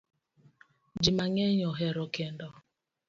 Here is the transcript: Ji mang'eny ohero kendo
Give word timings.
Ji 1.01 1.11
mang'eny 1.17 1.59
ohero 1.71 2.03
kendo 2.15 2.47